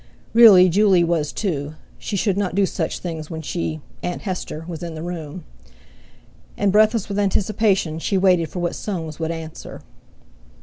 [0.33, 5.03] Really Juley was too—she should not do such things when she—Aunt Hester, was in the
[5.03, 5.43] room;
[6.57, 9.83] and, breathless with anticipation, she waited for what Soames would answer.